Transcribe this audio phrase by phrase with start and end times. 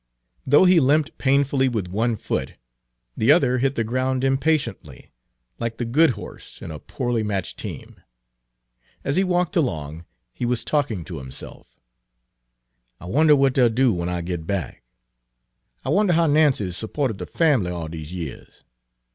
[0.47, 2.53] Though he limped painfully with one foot,
[3.15, 5.11] the other hit the ground impatiently,
[5.59, 8.01] like the good horse in a poorly matched team.
[9.03, 11.79] As he walked along, he was talking to himself:
[12.99, 14.81] "I wonder what dey 'll do w'en I git back?
[15.85, 18.63] I wonder how Nancy 's s'ported the fambly all dese years?